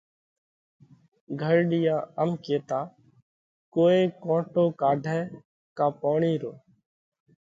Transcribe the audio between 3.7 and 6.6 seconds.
ڪوئي ڪونٽو ڪاڍئہ ڪا پوڻِي رو